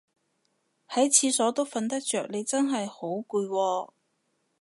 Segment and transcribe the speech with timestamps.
[0.89, 3.93] 喺廁所都瞓得着你都真係好攰喎